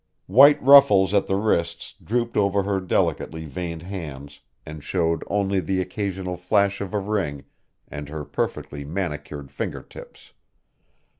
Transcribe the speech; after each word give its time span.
White 0.25 0.59
ruffles 0.63 1.13
at 1.13 1.27
the 1.27 1.35
wrists 1.35 1.93
drooped 2.03 2.35
over 2.35 2.63
her 2.63 2.79
delicately 2.79 3.45
veined 3.45 3.83
hands 3.83 4.39
and 4.65 4.83
showed 4.83 5.23
only 5.27 5.59
the 5.59 5.79
occasional 5.79 6.37
flash 6.37 6.81
of 6.81 6.91
a 6.95 6.99
ring 6.99 7.43
and 7.87 8.09
her 8.09 8.25
perfectly 8.25 8.83
manicured 8.83 9.51
finger 9.51 9.83
tips. 9.83 10.33